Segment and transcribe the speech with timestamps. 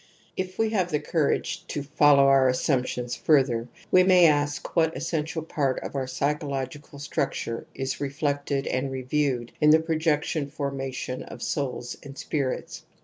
[0.35, 4.97] If we have the coiu'age to follow our assiunp ions further, we may ask what
[4.97, 11.21] essential part of ur psychological structure is reflected and re iewed in the projection formation
[11.21, 12.81] of souls and pirits.